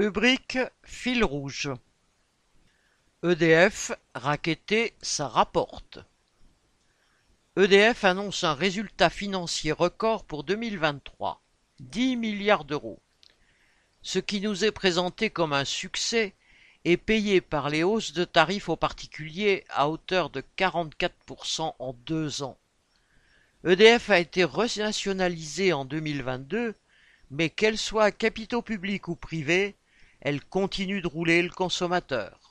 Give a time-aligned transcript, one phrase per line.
[0.00, 1.70] Rubrique fil rouge.
[3.24, 5.98] EDF, racketté, ça rapporte.
[7.56, 11.42] EDF annonce un résultat financier record pour deux mille vingt-trois,
[11.80, 13.00] dix milliards d'euros.
[14.00, 16.32] Ce qui nous est présenté comme un succès
[16.84, 22.44] est payé par les hausses de tarifs aux particuliers à hauteur de 44% en deux
[22.44, 22.56] ans.
[23.64, 26.76] EDF a été renationalisée en 2022,
[27.32, 29.74] mais qu'elle soit à capitaux publics ou privés,
[30.20, 32.47] elle continue de rouler le consommateur.